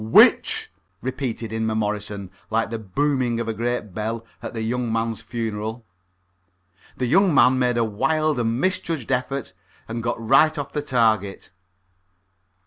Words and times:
"Which?" 0.03 0.71
repeated 1.01 1.53
Inmemorison, 1.53 2.31
like 2.49 2.71
the 2.71 2.79
booming 2.79 3.39
of 3.39 3.47
a 3.47 3.53
great 3.53 3.93
bell 3.93 4.25
at 4.41 4.55
a 4.57 4.61
young 4.63 4.91
man's 4.91 5.21
funeral. 5.21 5.85
The 6.97 7.05
young 7.05 7.35
man 7.35 7.59
made 7.59 7.77
a 7.77 7.83
wild 7.83 8.39
and 8.39 8.59
misjudged 8.59 9.11
effort, 9.11 9.53
and 9.87 10.01
got 10.01 10.19
right 10.19 10.57
off 10.57 10.73
the 10.73 10.81
target. 10.81 11.51